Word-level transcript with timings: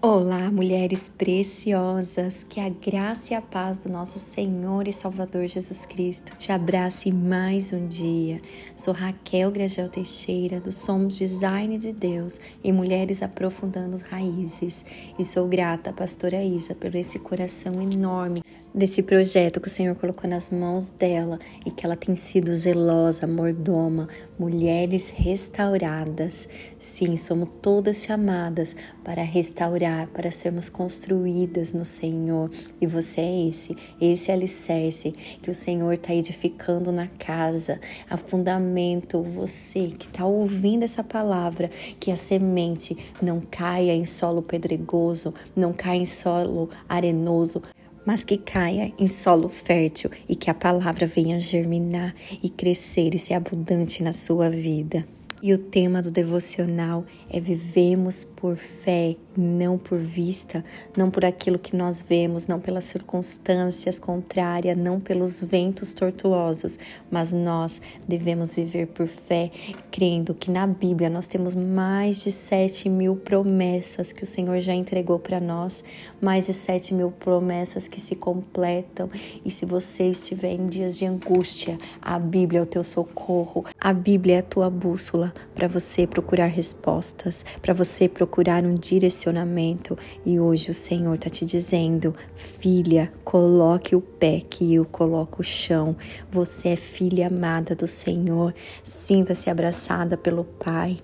Olá, 0.00 0.48
mulheres 0.48 1.08
preciosas, 1.08 2.44
que 2.48 2.60
a 2.60 2.68
graça 2.68 3.34
e 3.34 3.36
a 3.36 3.42
paz 3.42 3.82
do 3.82 3.88
nosso 3.90 4.16
Senhor 4.16 4.86
e 4.86 4.92
Salvador 4.92 5.48
Jesus 5.48 5.84
Cristo 5.84 6.36
te 6.36 6.52
abrace 6.52 7.10
mais 7.10 7.72
um 7.72 7.84
dia. 7.84 8.40
Sou 8.76 8.94
Raquel 8.94 9.50
Grajel 9.50 9.88
Teixeira, 9.88 10.60
do 10.60 10.70
Som 10.70 11.06
Design 11.06 11.76
de 11.78 11.92
Deus 11.92 12.40
e 12.62 12.70
Mulheres 12.70 13.24
Aprofundando 13.24 14.00
Raízes. 14.08 14.84
E 15.18 15.24
sou 15.24 15.48
grata, 15.48 15.92
pastora 15.92 16.44
Isa, 16.44 16.76
por 16.76 16.94
esse 16.94 17.18
coração 17.18 17.82
enorme 17.82 18.40
desse 18.74 19.02
projeto 19.02 19.60
que 19.60 19.68
o 19.68 19.70
Senhor 19.70 19.94
colocou 19.96 20.28
nas 20.28 20.50
mãos 20.50 20.90
dela 20.90 21.38
e 21.64 21.70
que 21.70 21.84
ela 21.84 21.96
tem 21.96 22.14
sido 22.14 22.54
zelosa, 22.54 23.26
mordoma, 23.26 24.08
mulheres 24.38 25.10
restauradas. 25.10 26.48
Sim, 26.78 27.16
somos 27.16 27.48
todas 27.60 28.02
chamadas 28.02 28.76
para 29.02 29.22
restaurar, 29.22 30.08
para 30.08 30.30
sermos 30.30 30.68
construídas 30.68 31.72
no 31.72 31.84
Senhor. 31.84 32.50
E 32.80 32.86
você 32.86 33.20
é 33.20 33.48
esse, 33.48 33.76
esse 34.00 34.30
alicerce 34.30 35.12
que 35.42 35.50
o 35.50 35.54
Senhor 35.54 35.94
está 35.94 36.14
edificando 36.14 36.92
na 36.92 37.06
casa, 37.06 37.80
a 38.08 38.16
fundamento. 38.16 39.22
Você 39.22 39.92
que 39.98 40.06
está 40.06 40.24
ouvindo 40.24 40.84
essa 40.84 41.02
palavra, 41.02 41.70
que 41.98 42.10
a 42.10 42.16
semente 42.16 42.96
não 43.20 43.40
caia 43.40 43.92
em 43.92 44.04
solo 44.04 44.42
pedregoso, 44.42 45.32
não 45.56 45.72
caia 45.72 45.98
em 45.98 46.06
solo 46.06 46.68
arenoso, 46.88 47.62
mas 48.08 48.24
que 48.24 48.38
caia 48.38 48.90
em 48.98 49.06
solo 49.06 49.50
fértil 49.50 50.08
e 50.26 50.34
que 50.34 50.48
a 50.48 50.54
palavra 50.54 51.06
venha 51.06 51.38
germinar 51.38 52.14
e 52.42 52.48
crescer 52.48 53.14
e 53.14 53.18
ser 53.18 53.34
abundante 53.34 54.02
na 54.02 54.14
sua 54.14 54.48
vida. 54.48 55.06
E 55.40 55.52
o 55.52 55.58
tema 55.58 56.02
do 56.02 56.10
devocional 56.10 57.04
é 57.30 57.38
vivemos 57.38 58.24
por 58.24 58.56
fé, 58.56 59.14
não 59.36 59.78
por 59.78 59.98
vista, 59.98 60.64
não 60.96 61.10
por 61.12 61.24
aquilo 61.24 61.60
que 61.60 61.76
nós 61.76 62.02
vemos, 62.02 62.48
não 62.48 62.58
pelas 62.58 62.86
circunstâncias 62.86 64.00
contrárias, 64.00 64.76
não 64.76 64.98
pelos 64.98 65.40
ventos 65.40 65.94
tortuosos, 65.94 66.76
mas 67.08 67.32
nós 67.32 67.80
devemos 68.06 68.52
viver 68.52 68.88
por 68.88 69.06
fé, 69.06 69.52
crendo 69.92 70.34
que 70.34 70.50
na 70.50 70.66
Bíblia 70.66 71.08
nós 71.08 71.28
temos 71.28 71.54
mais 71.54 72.20
de 72.24 72.32
sete 72.32 72.88
mil 72.88 73.14
promessas 73.14 74.12
que 74.12 74.24
o 74.24 74.26
Senhor 74.26 74.58
já 74.58 74.74
entregou 74.74 75.20
para 75.20 75.38
nós, 75.38 75.84
mais 76.20 76.46
de 76.46 76.54
sete 76.54 76.92
mil 76.92 77.12
promessas 77.12 77.86
que 77.86 78.00
se 78.00 78.16
completam. 78.16 79.08
E 79.44 79.50
se 79.52 79.64
você 79.64 80.10
estiver 80.10 80.52
em 80.52 80.66
dias 80.66 80.98
de 80.98 81.06
angústia, 81.06 81.78
a 82.02 82.18
Bíblia 82.18 82.58
é 82.58 82.62
o 82.64 82.66
teu 82.66 82.82
socorro, 82.82 83.64
a 83.80 83.92
Bíblia 83.92 84.36
é 84.36 84.38
a 84.38 84.42
tua 84.42 84.68
bússola 84.68 85.27
para 85.54 85.68
você 85.68 86.06
procurar 86.06 86.46
respostas, 86.46 87.44
para 87.60 87.74
você 87.74 88.08
procurar 88.08 88.64
um 88.64 88.74
direcionamento. 88.74 89.96
E 90.24 90.38
hoje 90.38 90.70
o 90.70 90.74
Senhor 90.74 91.14
está 91.14 91.30
te 91.30 91.44
dizendo, 91.44 92.14
filha, 92.34 93.12
coloque 93.24 93.94
o 93.94 94.00
pé 94.00 94.40
que 94.40 94.74
eu 94.74 94.84
coloco 94.84 95.40
o 95.42 95.44
chão. 95.44 95.96
Você 96.30 96.70
é 96.70 96.76
filha 96.76 97.26
amada 97.26 97.74
do 97.74 97.86
Senhor. 97.86 98.54
Sinta-se 98.82 99.50
abraçada 99.50 100.16
pelo 100.16 100.44
Pai. 100.44 100.98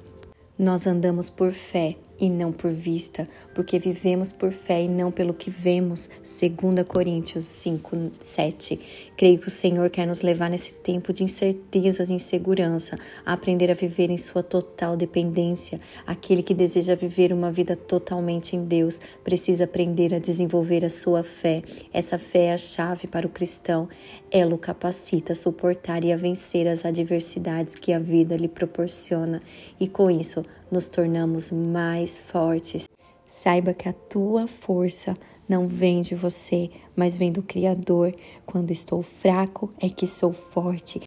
Nós 0.58 0.86
andamos 0.86 1.28
por 1.28 1.52
fé 1.52 1.96
e 2.24 2.30
não 2.30 2.50
por 2.50 2.72
vista, 2.72 3.28
porque 3.54 3.78
vivemos 3.78 4.32
por 4.32 4.50
fé 4.50 4.82
e 4.82 4.88
não 4.88 5.12
pelo 5.12 5.34
que 5.34 5.50
vemos. 5.50 6.08
2 6.22 6.86
Coríntios 6.86 7.44
5, 7.44 8.12
7. 8.18 8.80
Creio 9.14 9.38
que 9.38 9.48
o 9.48 9.50
Senhor 9.50 9.90
quer 9.90 10.06
nos 10.06 10.22
levar 10.22 10.48
nesse 10.48 10.72
tempo 10.72 11.12
de 11.12 11.22
incertezas 11.22 12.08
e 12.08 12.14
insegurança, 12.14 12.96
a 13.26 13.34
aprender 13.34 13.70
a 13.70 13.74
viver 13.74 14.08
em 14.08 14.16
sua 14.16 14.42
total 14.42 14.96
dependência. 14.96 15.78
Aquele 16.06 16.42
que 16.42 16.54
deseja 16.54 16.94
viver 16.94 17.30
uma 17.30 17.52
vida 17.52 17.76
totalmente 17.76 18.56
em 18.56 18.64
Deus 18.64 19.00
precisa 19.22 19.64
aprender 19.64 20.14
a 20.14 20.18
desenvolver 20.18 20.82
a 20.82 20.90
sua 20.90 21.22
fé. 21.22 21.62
Essa 21.92 22.16
fé 22.16 22.46
é 22.46 22.54
a 22.54 22.58
chave 22.58 23.06
para 23.06 23.26
o 23.26 23.30
cristão. 23.30 23.86
Ela 24.30 24.54
o 24.54 24.58
capacita 24.58 25.34
a 25.34 25.36
suportar 25.36 26.02
e 26.04 26.12
a 26.12 26.16
vencer 26.16 26.66
as 26.66 26.86
adversidades 26.86 27.74
que 27.74 27.92
a 27.92 27.98
vida 27.98 28.34
lhe 28.36 28.48
proporciona, 28.48 29.42
e 29.78 29.86
com 29.86 30.10
isso 30.10 30.44
nos 30.74 30.88
tornamos 30.88 31.52
mais 31.52 32.18
fortes. 32.18 32.88
Saiba 33.24 33.72
que 33.72 33.88
a 33.88 33.92
tua 33.92 34.48
força 34.48 35.16
não 35.48 35.68
vem 35.68 36.02
de 36.02 36.16
você, 36.16 36.68
mas 36.96 37.14
vem 37.14 37.30
do 37.30 37.44
Criador. 37.44 38.12
Quando 38.44 38.72
estou 38.72 39.00
fraco, 39.00 39.72
é 39.80 39.88
que 39.88 40.04
sou 40.04 40.32
forte. 40.32 41.00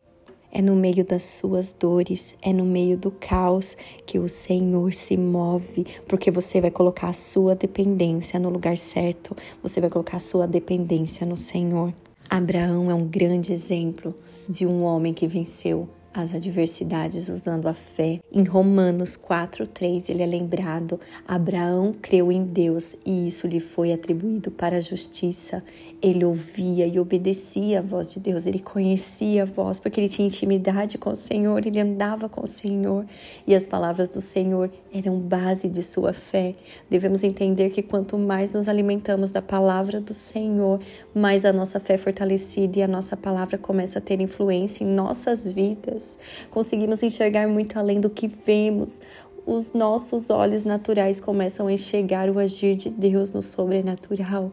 É 0.50 0.62
no 0.62 0.74
meio 0.74 1.04
das 1.04 1.24
suas 1.24 1.74
dores, 1.74 2.34
é 2.42 2.54
no 2.54 2.64
meio 2.64 2.98
do 2.98 3.12
caos 3.12 3.76
que 4.06 4.18
o 4.18 4.30
Senhor 4.30 4.94
se 4.94 5.18
move, 5.18 5.86
porque 6.08 6.32
você 6.32 6.62
vai 6.62 6.72
colocar 6.72 7.10
a 7.10 7.14
sua 7.14 7.54
dependência 7.54 8.40
no 8.40 8.50
lugar 8.50 8.78
certo, 8.78 9.36
você 9.62 9.82
vai 9.82 9.90
colocar 9.90 10.16
a 10.16 10.22
sua 10.22 10.48
dependência 10.48 11.28
no 11.28 11.36
Senhor. 11.36 11.94
Abraão 12.30 12.90
é 12.90 12.94
um 12.94 13.06
grande 13.06 13.52
exemplo 13.52 14.16
de 14.48 14.66
um 14.66 14.84
homem 14.84 15.14
que 15.14 15.28
venceu 15.28 15.90
as 16.18 16.34
adversidades 16.34 17.30
usando 17.30 17.68
a 17.68 17.76
fé. 17.76 18.20
Em 18.32 18.44
Romanos 18.44 19.16
4:3 19.16 20.10
ele 20.10 20.24
é 20.24 20.26
lembrado: 20.26 21.00
Abraão 21.28 21.94
creu 22.02 22.32
em 22.32 22.44
Deus 22.44 22.96
e 23.06 23.28
isso 23.28 23.46
lhe 23.46 23.60
foi 23.60 23.94
atribuído 23.94 24.50
para 24.50 24.78
a 24.78 24.82
justiça. 24.82 25.64
Ele 26.02 26.26
ouvia 26.26 26.88
e 26.88 27.00
obedecia 27.00 27.80
a 27.80 27.82
voz 27.84 28.12
de 28.14 28.20
Deus, 28.20 28.48
ele 28.48 28.60
conhecia 28.60 29.44
a 29.44 29.46
voz 29.46 29.80
porque 29.80 30.00
ele 30.00 30.10
tinha 30.10 30.28
intimidade 30.28 30.98
com 30.98 31.12
o 31.12 31.16
Senhor, 31.16 31.66
ele 31.66 31.80
andava 31.80 32.28
com 32.28 32.44
o 32.44 32.48
Senhor 32.48 33.06
e 33.46 33.54
as 33.54 33.68
palavras 33.68 34.10
do 34.10 34.22
Senhor 34.22 34.72
eram 34.92 35.20
base 35.20 35.68
de 35.68 35.84
sua 35.84 36.14
fé. 36.14 36.56
Devemos 36.90 37.24
entender 37.24 37.70
que 37.70 37.84
quanto 37.84 38.18
mais 38.18 38.52
nos 38.52 38.68
alimentamos 38.68 39.32
da 39.32 39.42
palavra 39.42 40.02
do 40.02 40.16
Senhor, 40.16 40.80
mais 41.14 41.46
a 41.46 41.54
nossa 41.54 41.80
fé 41.80 41.94
é 41.94 41.98
fortalecida 41.98 42.80
e 42.80 42.84
a 42.84 42.88
nossa 42.88 43.16
palavra 43.16 43.58
começa 43.58 44.00
a 44.00 44.02
ter 44.02 44.20
influência 44.20 44.84
em 44.84 44.88
nossas 44.88 45.52
vidas 45.52 46.07
conseguimos 46.52 47.02
enxergar 47.02 47.48
muito 47.48 47.80
além 47.80 48.00
do 48.00 48.10
que 48.10 48.28
vemos. 48.28 49.02
Os 49.46 49.74
nossos 49.74 50.30
olhos 50.30 50.64
naturais 50.64 51.20
começam 51.20 51.68
a 51.68 51.74
enxergar 51.74 52.30
o 52.30 52.38
agir 52.38 52.76
de 52.76 52.90
Deus 52.90 53.34
no 53.34 53.42
sobrenatural 53.42 54.52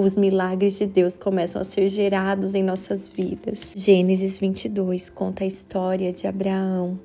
os 0.00 0.14
milagres 0.14 0.76
de 0.76 0.86
Deus 0.86 1.18
começam 1.18 1.60
a 1.60 1.64
ser 1.64 1.88
gerados 1.88 2.54
em 2.54 2.62
nossas 2.62 3.08
vidas. 3.08 3.72
Gênesis 3.74 4.38
22 4.38 5.10
conta 5.10 5.42
a 5.42 5.46
história 5.46 6.12
de 6.12 6.24
Abraão 6.24 7.00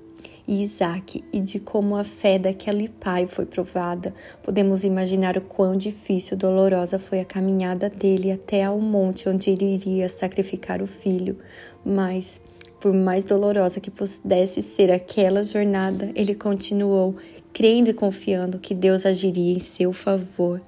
e 0.48 0.62
Isaac 0.62 1.24
e 1.34 1.40
de 1.40 1.60
como 1.60 1.96
a 1.96 2.04
fé 2.04 2.38
daquele 2.38 2.88
pai 2.88 3.26
foi 3.26 3.48
provada. 3.48 4.14
Podemos 4.44 4.84
imaginar 4.84 5.36
o 5.38 5.42
quão 5.42 5.76
difícil 5.76 6.36
e 6.36 6.40
dolorosa 6.40 7.00
foi 7.00 7.20
a 7.20 7.26
caminhada 7.26 7.90
dele 7.90 8.32
até 8.32 8.64
ao 8.64 8.80
monte 8.80 9.28
onde 9.28 9.50
ele 9.50 9.74
iria 9.74 10.08
sacrificar 10.08 10.80
o 10.80 10.88
filho. 10.88 11.38
Mas 11.84 12.40
por 12.84 12.94
mais 12.94 13.24
dolorosa 13.24 13.80
que 13.80 13.90
pudesse 13.90 14.62
ser 14.62 14.92
aquela 14.92 15.42
jornada, 15.42 16.12
ele 16.16 16.36
continuou, 16.36 17.16
crendo 17.54 17.90
e 17.90 17.94
confiando 17.94 18.60
que 18.60 18.76
Deus 18.76 19.06
agiria 19.06 19.56
em 19.56 19.60
seu 19.60 19.94
favor. 19.94 20.62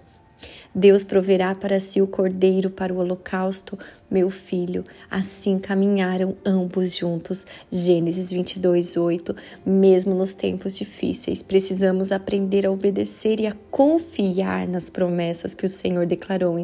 Deus 0.74 1.04
proverá 1.04 1.54
para 1.54 1.78
si 1.78 2.02
o 2.02 2.08
cordeiro 2.08 2.70
para 2.70 2.94
o 2.94 3.00
holocausto, 3.00 3.78
meu 4.10 4.30
filho. 4.30 4.86
Assim 5.12 5.60
caminharam 5.60 6.38
ambos 6.46 6.96
juntos. 6.96 7.46
Gênesis 7.70 8.32
22, 8.32 8.96
8. 8.96 9.36
Mesmo 9.66 10.16
nos 10.16 10.34
tempos 10.34 10.78
difíceis, 10.78 11.44
precisamos 11.44 12.14
aprender 12.14 12.66
a 12.66 12.72
obedecer 12.72 13.42
e 13.42 13.48
a 13.48 13.54
confiar 13.70 14.70
nas 14.70 14.90
promessas 14.90 15.54
que 15.54 15.66
o 15.66 15.70
Senhor 15.70 16.06
declarou 16.06 16.58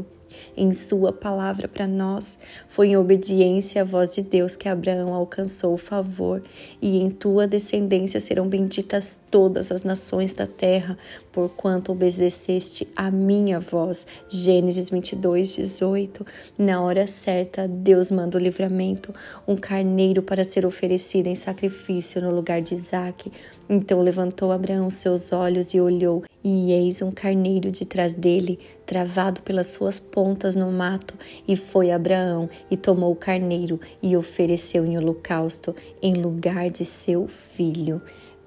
em 0.56 0.72
Sua 0.74 1.12
palavra 1.12 1.68
para 1.68 1.88
nós. 1.88 2.38
Foi 2.68 2.90
em 2.90 2.98
obediência 2.98 3.82
à 3.82 3.86
voz 3.86 4.14
de 4.16 4.22
Deus 4.22 4.56
que 4.56 4.70
Abraão 4.70 5.14
alcançou 5.14 5.74
o 5.74 5.78
favor, 5.78 6.42
e 6.82 7.02
em 7.02 7.10
tua 7.10 7.48
descendência 7.48 8.20
serão 8.20 8.48
benditas 8.48 9.20
todas 9.30 9.72
as 9.72 9.84
nações 9.84 10.34
da 10.34 10.48
terra, 10.48 10.98
porquanto 11.32 11.92
obedeceste 11.92 12.88
a 12.96 13.10
minha 13.10 13.60
voz. 13.60 14.06
Gênesis 14.30 14.90
22, 14.90 15.56
18. 15.56 16.26
Na 16.58 16.82
hora 16.82 17.08
certa, 17.08 17.68
Deus 17.68 18.12
manda 18.12 18.38
o 18.38 18.42
livramento, 18.42 19.14
um 19.48 19.56
carneiro 19.56 20.22
para 20.22 20.44
ser 20.44 20.66
oferecido 20.66 21.28
em 21.28 21.36
sacrifício 21.36 22.22
no 22.22 22.32
lugar 22.32 22.62
de 22.62 22.74
Isaque. 22.74 23.32
Então 23.74 24.02
levantou 24.02 24.52
Abraão 24.52 24.90
seus 24.90 25.32
olhos 25.32 25.74
e 25.74 25.80
olhou, 25.80 26.26
e 26.44 26.74
eis 26.74 27.02
um 27.02 27.10
carneiro 27.10 27.72
de 27.72 27.86
trás 27.86 28.14
dele, 28.14 28.60
travado 28.86 29.42
pelas 29.44 29.68
suas 29.68 29.98
pontas 29.98 30.58
no 30.58 30.70
mato, 30.70 31.14
e 31.48 31.56
foi 31.56 31.90
Abraão 31.90 32.50
e 32.70 32.76
tomou 32.76 33.14
o 33.14 33.16
carneiro 33.16 33.80
e 34.04 34.18
ofereceu 34.18 34.86
em 34.86 34.98
holocausto 34.98 35.74
em 36.02 36.16
lugar 36.16 36.70
de 36.70 36.84
seu 36.84 37.30
filho. 37.30 38.02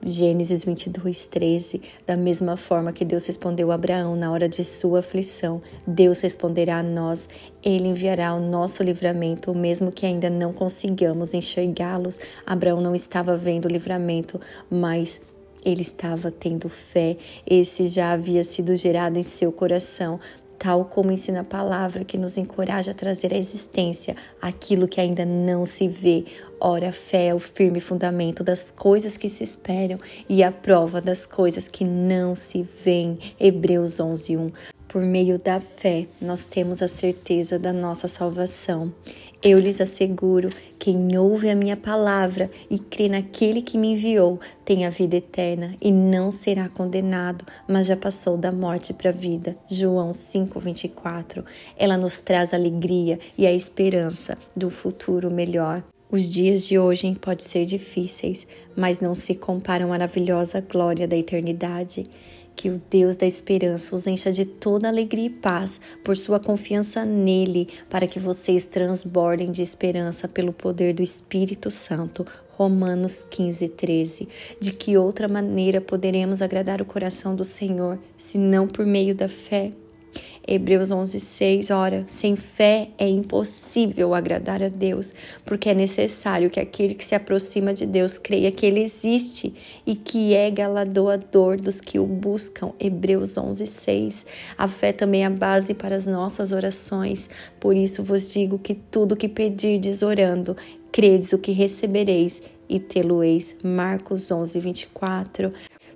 Gênesis 0.07 0.65
22, 0.65 1.27
13. 1.29 1.81
Da 2.07 2.15
mesma 2.15 2.59
forma 2.59 2.93
que 2.93 3.07
Deus 3.07 3.25
respondeu 3.25 3.73
a 3.73 3.75
Abraão 3.75 4.15
na 4.15 4.31
hora 4.31 4.47
de 4.47 4.63
sua 4.63 4.99
aflição, 4.99 5.63
Deus 5.87 6.21
responderá 6.21 6.81
a 6.81 6.83
nós. 6.83 7.27
Ele 7.63 7.89
enviará 7.89 8.35
o 8.35 8.41
nosso 8.41 8.83
livramento, 8.83 9.55
mesmo 9.55 9.91
que 9.91 10.05
ainda 10.05 10.29
não 10.29 10.53
consigamos 10.53 11.33
enxergá-los. 11.33 12.21
Abraão 12.45 12.83
não 12.83 12.95
estava 12.95 13.35
vendo 13.35 13.65
o 13.65 13.73
livramento, 13.73 14.39
mas 14.71 15.23
Ele 15.65 15.81
estava 15.81 16.31
tendo 16.31 16.69
fé, 16.69 17.17
esse 17.47 17.89
já 17.89 18.13
havia 18.13 18.45
sido 18.45 18.77
gerado 18.77 19.19
em 19.19 19.23
seu 19.23 19.51
coração, 19.51 20.21
tal 20.65 20.87
como 20.87 21.13
ensina 21.13 21.41
a 21.41 21.45
palavra 21.45 22.05
que 22.05 22.17
nos 22.17 22.39
encoraja 22.39 22.93
a 22.93 22.95
trazer 22.95 23.35
à 23.35 23.37
existência 23.37 24.17
aquilo 24.41 24.89
que 24.89 24.99
ainda 24.99 25.23
não 25.27 25.67
se 25.67 25.87
vê. 25.87 26.25
Ora, 26.59 26.89
a 26.89 26.93
fé 26.93 27.27
é 27.27 27.35
o 27.35 27.39
firme 27.39 27.81
fundamento 27.81 28.43
das 28.43 28.71
coisas 28.71 29.19
que 29.19 29.29
se 29.29 29.45
esperam 29.45 30.01
e 30.27 30.43
a 30.43 30.51
prova 30.51 31.03
das 31.03 31.27
coisas 31.27 31.69
que 31.69 31.85
não 31.85 32.35
se 32.35 32.67
veem. 32.83 33.19
Hebreus 33.39 34.01
11, 34.01 34.39
1. 34.39 34.53
Por 34.95 35.03
meio 35.03 35.41
da 35.41 35.61
fé, 35.61 36.07
nós 36.21 36.47
temos 36.47 36.81
a 36.81 36.87
certeza 36.87 37.59
da 37.59 37.73
nossa 37.73 38.07
salvação. 38.07 38.95
Eu 39.43 39.59
lhes 39.59 39.81
asseguro: 39.81 40.51
quem 40.79 41.19
ouve 41.19 41.51
a 41.51 41.57
minha 41.57 41.77
palavra 41.77 42.49
e 42.71 42.79
crê 42.79 43.09
naquele 43.09 43.61
que 43.61 43.77
me 43.77 43.95
enviou 43.95 44.39
tem 44.65 44.87
a 44.87 44.91
vida 44.91 45.17
eterna 45.17 45.75
e 45.83 45.91
não 45.91 46.31
será 46.31 46.69
condenado, 46.69 47.45
mas 47.67 47.89
já 47.89 47.97
passou 47.97 48.37
da 48.37 48.53
morte 48.53 48.95
para 48.95 49.11
a 49.11 49.13
vida. 49.13 49.57
João 49.69 50.13
5:24. 50.13 51.45
Ela 51.77 51.97
nos 51.97 52.21
traz 52.21 52.55
alegria 52.55 53.19
e 53.37 53.49
a 53.49 53.53
esperança 53.53 54.39
do 54.55 54.71
futuro 54.71 55.29
melhor. 55.29 55.83
Os 56.09 56.33
dias 56.33 56.65
de 56.69 56.79
hoje 56.79 57.13
podem 57.21 57.45
ser 57.45 57.65
difíceis, 57.67 58.47
mas 58.77 59.01
não 59.01 59.17
se 59.17 59.35
comparam 59.35 59.87
à 59.87 59.89
maravilhosa 59.89 60.61
glória 60.61 61.09
da 61.09 61.17
eternidade. 61.17 62.09
Que 62.57 62.69
o 62.71 62.81
Deus 62.91 63.17
da 63.17 63.27
esperança 63.27 63.95
os 63.95 64.07
encha 64.07 64.33
de 64.33 64.45
toda 64.45 64.89
alegria 64.89 65.27
e 65.27 65.31
paz 65.31 65.81
por 66.03 66.17
sua 66.17 66.39
confiança 66.39 67.05
nele, 67.05 67.69
para 67.91 68.07
que 68.07 68.19
vocês 68.19 68.65
transbordem 68.65 69.51
de 69.51 69.63
esperança 69.63 70.29
pelo 70.29 70.53
poder 70.53 70.95
do 70.95 71.03
Espírito 71.03 71.71
Santo. 71.71 72.27
Romanos 72.57 73.25
15, 73.29 73.69
13. 73.69 74.29
De 74.61 74.73
que 74.73 74.97
outra 74.97 75.27
maneira 75.27 75.81
poderemos 75.81 76.41
agradar 76.41 76.81
o 76.81 76.85
coração 76.85 77.35
do 77.35 77.45
Senhor, 77.45 77.99
se 78.17 78.39
não 78.39 78.69
por 78.69 78.87
meio 78.87 79.15
da 79.15 79.29
fé? 79.29 79.73
Hebreus 80.47 80.91
11, 80.91 81.19
6. 81.19 81.71
Ora, 81.71 82.05
sem 82.07 82.37
fé 82.37 82.89
é 82.99 83.09
impossível 83.09 84.15
agradar 84.15 84.63
a 84.63 84.69
Deus, 84.69 85.15
porque 85.45 85.71
é 85.71 85.75
necessário 85.75 86.51
que 86.51 86.61
aquele 86.61 86.95
que 86.95 87.05
se 87.05 87.15
aproxima 87.15 87.73
de 87.73 87.87
Deus 87.87 88.19
creia 88.19 88.53
que 88.53 88.67
ele 88.67 88.83
existe 88.83 89.55
e 89.87 89.97
que 89.97 90.35
é 90.35 90.51
galardoador 90.51 91.61
dos 91.61 91.81
que 91.81 91.99
o 91.99 92.07
buscam. 92.07 92.73
Hebreus 92.79 93.39
11, 93.39 93.67
6. 93.67 94.27
A 94.59 94.69
fé 94.69 94.93
também 94.93 95.23
é 95.23 95.27
a 95.27 95.31
base 95.31 95.75
para 95.75 95.97
as 95.97 96.07
nossas 96.07 96.53
orações. 96.53 97.29
Por 97.59 97.77
isso 97.77 98.03
vos 98.03 98.33
digo 98.33 98.59
que 98.59 98.75
tudo 98.75 99.17
que 99.17 99.29
pedirdes 99.29 100.03
orando, 100.03 100.57
credes 100.93 101.33
o 101.33 101.39
que 101.39 101.53
recebereis 101.53 102.43
e 102.69 102.79
tê-lo-eis. 102.79 103.57
Marcos 103.63 104.31
11, 104.31 104.61
24. 104.61 105.53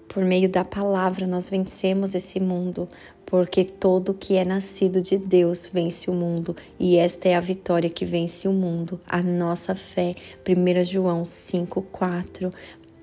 Por 0.09 0.25
meio 0.25 0.49
da 0.49 0.65
palavra 0.65 1.27
nós 1.27 1.51
vencemos 1.51 2.15
esse 2.15 2.41
mundo, 2.41 2.89
porque 3.27 3.63
todo 3.63 4.15
que 4.15 4.37
é 4.37 4.45
nascido 4.45 5.03
de 5.03 5.19
Deus 5.19 5.69
vence 5.71 6.11
o 6.11 6.15
mundo, 6.15 6.57
e 6.81 6.97
esta 6.97 7.29
é 7.29 7.35
a 7.35 7.41
vitória 7.41 7.91
que 7.91 8.07
vence 8.07 8.49
o 8.49 8.53
mundo, 8.53 8.99
a 9.07 9.23
nossa 9.23 9.75
fé. 9.75 10.15
1 10.43 10.83
João 10.83 11.25
5:4. 11.25 12.51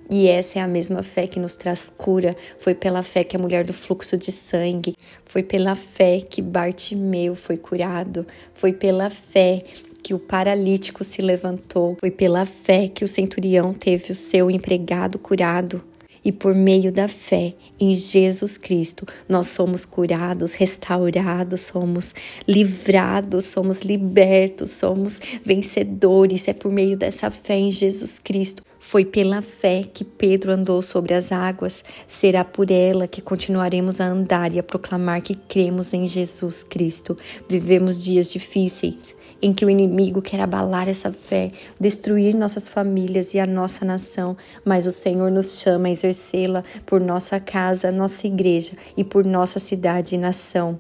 E 0.10 0.28
essa 0.28 0.60
é 0.60 0.62
a 0.64 0.68
mesma 0.68 1.04
fé 1.04 1.28
que 1.28 1.40
nos 1.40 1.56
traz 1.56 1.90
cura. 1.90 2.36
Foi 2.58 2.74
pela 2.74 3.04
fé 3.04 3.24
que 3.24 3.36
a 3.36 3.40
mulher 3.40 3.64
do 3.66 3.74
fluxo 3.74 4.18
de 4.18 4.32
sangue, 4.32 4.96
foi 5.26 5.44
pela 5.44 5.76
fé 5.76 6.22
que 6.22 6.42
Bartimeu 6.42 7.36
foi 7.36 7.58
curado, 7.58 8.26
foi 8.54 8.74
pela 8.74 9.12
fé 9.12 9.64
que 10.04 10.14
o 10.14 10.20
paralítico 10.20 11.04
se 11.04 11.22
levantou, 11.22 11.98
foi 12.00 12.12
pela 12.12 12.46
fé 12.46 12.88
que 12.88 13.04
o 13.04 13.08
centurião 13.08 13.74
teve 13.74 14.12
o 14.12 14.16
seu 14.16 14.50
empregado 14.50 15.18
curado 15.20 15.84
e 16.26 16.32
por 16.32 16.56
meio 16.56 16.92
da 16.92 17.08
fé 17.08 17.54
em 17.80 17.94
Jesus 17.94 18.58
Cristo, 18.58 19.06
nós 19.30 19.48
somos 19.48 19.86
curados, 19.86 20.54
restaurados, 20.54 21.62
somos 21.62 22.16
livrados, 22.48 23.46
somos 23.46 23.82
libertos, 23.82 24.72
somos 24.72 25.22
vencedores. 25.46 26.48
É 26.48 26.54
por 26.54 26.72
meio 26.72 26.98
dessa 26.98 27.30
fé 27.30 27.56
em 27.56 27.70
Jesus 27.70 28.18
Cristo. 28.18 28.64
Foi 28.88 29.04
pela 29.04 29.42
fé 29.42 29.84
que 29.92 30.04
Pedro 30.04 30.52
andou 30.52 30.80
sobre 30.80 31.16
as 31.16 31.32
águas, 31.32 31.84
será 32.08 32.46
por 32.46 32.70
ela 32.70 33.08
que 33.08 33.20
continuaremos 33.20 34.00
a 34.00 34.06
andar 34.06 34.54
e 34.54 34.60
a 34.60 34.64
proclamar 34.64 35.24
que 35.24 35.34
cremos 35.34 35.92
em 35.92 36.06
Jesus 36.06 36.64
Cristo. 36.64 37.18
Vivemos 37.50 38.04
dias 38.04 38.32
difíceis 38.32 39.16
em 39.42 39.52
que 39.52 39.66
o 39.66 39.72
inimigo 39.72 40.22
quer 40.22 40.40
abalar 40.40 40.88
essa 40.88 41.12
fé, 41.12 41.52
destruir 41.80 42.36
nossas 42.36 42.68
famílias 42.68 43.34
e 43.34 43.40
a 43.40 43.48
nossa 43.48 43.84
nação, 43.84 44.38
mas 44.64 44.86
o 44.86 44.92
Senhor 44.92 45.32
nos 45.32 45.62
chama 45.62 45.88
a 45.88 45.92
exercê-la 45.92 46.64
por 46.86 47.02
nossa 47.02 47.40
casa, 47.40 47.92
nossa 47.92 48.28
igreja 48.28 48.74
e 48.96 49.04
por 49.04 49.26
nossa 49.26 49.60
cidade 49.60 50.14
e 50.14 50.20
nação. 50.20 50.80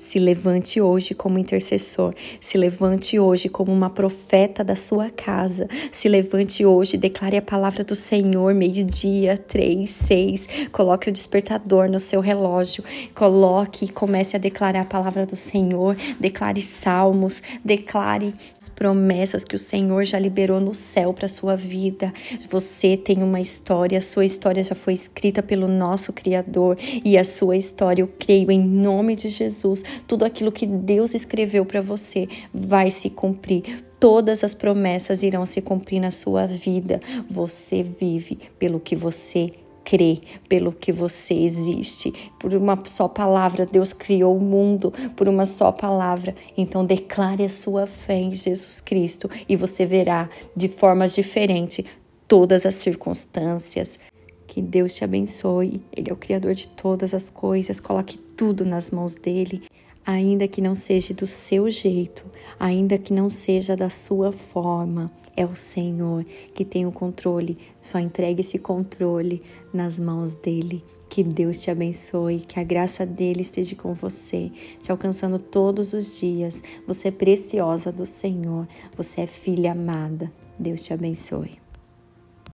Se 0.00 0.18
levante 0.18 0.80
hoje 0.80 1.14
como 1.14 1.38
intercessor, 1.38 2.14
se 2.40 2.56
levante 2.56 3.18
hoje 3.18 3.50
como 3.50 3.70
uma 3.70 3.90
profeta 3.90 4.64
da 4.64 4.74
sua 4.74 5.10
casa, 5.10 5.68
se 5.92 6.08
levante 6.08 6.64
hoje, 6.64 6.96
declare 6.96 7.36
a 7.36 7.42
palavra 7.42 7.84
do 7.84 7.94
Senhor, 7.94 8.54
meio-dia, 8.54 9.36
três, 9.36 9.90
seis, 9.90 10.48
coloque 10.72 11.10
o 11.10 11.12
despertador 11.12 11.86
no 11.86 12.00
seu 12.00 12.22
relógio, 12.22 12.82
coloque 13.14 13.84
e 13.84 13.88
comece 13.90 14.34
a 14.34 14.38
declarar 14.38 14.80
a 14.80 14.86
palavra 14.86 15.26
do 15.26 15.36
Senhor, 15.36 15.94
declare 16.18 16.62
salmos, 16.62 17.42
declare 17.62 18.34
as 18.58 18.70
promessas 18.70 19.44
que 19.44 19.54
o 19.54 19.58
Senhor 19.58 20.02
já 20.04 20.18
liberou 20.18 20.60
no 20.60 20.74
céu 20.74 21.12
para 21.12 21.28
sua 21.28 21.56
vida. 21.56 22.10
Você 22.48 22.96
tem 22.96 23.22
uma 23.22 23.38
história, 23.40 24.00
sua 24.00 24.24
história 24.24 24.64
já 24.64 24.74
foi 24.74 24.94
escrita 24.94 25.42
pelo 25.42 25.68
nosso 25.68 26.10
Criador. 26.10 26.78
E 27.04 27.18
a 27.18 27.24
sua 27.24 27.54
história, 27.54 28.02
eu 28.02 28.08
creio 28.18 28.50
em 28.50 28.64
nome 28.64 29.14
de 29.14 29.28
Jesus, 29.28 29.84
tudo 30.06 30.24
aquilo 30.24 30.52
que 30.52 30.66
Deus 30.66 31.14
escreveu 31.14 31.64
para 31.64 31.80
você 31.80 32.28
vai 32.52 32.90
se 32.90 33.10
cumprir. 33.10 33.84
Todas 33.98 34.42
as 34.42 34.54
promessas 34.54 35.22
irão 35.22 35.44
se 35.44 35.60
cumprir 35.60 36.00
na 36.00 36.10
sua 36.10 36.46
vida. 36.46 37.00
Você 37.30 37.82
vive 37.82 38.38
pelo 38.58 38.80
que 38.80 38.96
você 38.96 39.52
crê, 39.84 40.20
pelo 40.48 40.72
que 40.72 40.92
você 40.92 41.34
existe. 41.34 42.12
Por 42.38 42.54
uma 42.54 42.78
só 42.86 43.08
palavra, 43.08 43.66
Deus 43.66 43.92
criou 43.92 44.36
o 44.36 44.40
mundo, 44.40 44.92
por 45.16 45.28
uma 45.28 45.44
só 45.44 45.72
palavra. 45.72 46.34
Então, 46.56 46.84
declare 46.84 47.44
a 47.44 47.48
sua 47.48 47.86
fé 47.86 48.14
em 48.14 48.32
Jesus 48.32 48.80
Cristo 48.80 49.28
e 49.48 49.56
você 49.56 49.84
verá 49.84 50.30
de 50.56 50.68
formas 50.68 51.14
diferentes 51.14 51.84
todas 52.28 52.64
as 52.64 52.76
circunstâncias. 52.76 53.98
Que 54.46 54.62
Deus 54.62 54.94
te 54.94 55.04
abençoe. 55.04 55.82
Ele 55.96 56.10
é 56.10 56.12
o 56.12 56.16
Criador 56.16 56.54
de 56.54 56.68
todas 56.68 57.12
as 57.12 57.28
coisas. 57.28 57.80
Coloque 57.80 58.18
tudo 58.18 58.64
nas 58.64 58.90
mãos 58.90 59.14
dele 59.14 59.62
ainda 60.04 60.48
que 60.48 60.60
não 60.60 60.74
seja 60.74 61.14
do 61.14 61.26
seu 61.26 61.70
jeito, 61.70 62.24
ainda 62.58 62.98
que 62.98 63.12
não 63.12 63.28
seja 63.28 63.76
da 63.76 63.88
sua 63.88 64.32
forma. 64.32 65.10
É 65.36 65.44
o 65.44 65.54
Senhor 65.54 66.24
que 66.54 66.64
tem 66.64 66.86
o 66.86 66.92
controle. 66.92 67.56
Só 67.80 67.98
entregue 67.98 68.40
esse 68.40 68.58
controle 68.58 69.42
nas 69.72 69.98
mãos 69.98 70.34
dele. 70.34 70.84
Que 71.08 71.24
Deus 71.24 71.60
te 71.60 71.70
abençoe, 71.70 72.40
que 72.40 72.60
a 72.60 72.64
graça 72.64 73.04
dele 73.04 73.40
esteja 73.40 73.74
com 73.74 73.92
você, 73.94 74.50
te 74.80 74.92
alcançando 74.92 75.38
todos 75.38 75.92
os 75.92 76.20
dias. 76.20 76.62
Você 76.86 77.08
é 77.08 77.10
preciosa 77.10 77.90
do 77.90 78.06
Senhor, 78.06 78.68
você 78.96 79.22
é 79.22 79.26
filha 79.26 79.72
amada. 79.72 80.30
Deus 80.58 80.84
te 80.84 80.92
abençoe. 80.92 81.59